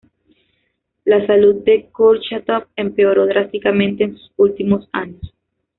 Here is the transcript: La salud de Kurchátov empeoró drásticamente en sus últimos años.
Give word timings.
La 1.05 1.23
salud 1.27 1.57
de 1.63 1.89
Kurchátov 1.91 2.63
empeoró 2.75 3.27
drásticamente 3.27 4.03
en 4.05 4.17
sus 4.17 4.31
últimos 4.35 4.89
años. 4.91 5.31